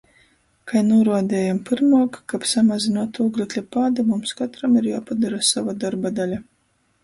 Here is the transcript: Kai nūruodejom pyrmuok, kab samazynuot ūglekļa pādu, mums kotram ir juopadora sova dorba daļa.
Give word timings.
Kai 0.69 0.79
nūruodejom 0.87 1.59
pyrmuok, 1.71 2.17
kab 2.33 2.47
samazynuot 2.53 3.21
ūglekļa 3.27 3.65
pādu, 3.77 4.09
mums 4.11 4.35
kotram 4.43 4.81
ir 4.83 4.91
juopadora 4.93 5.47
sova 5.55 5.81
dorba 5.87 6.17
daļa. 6.23 6.45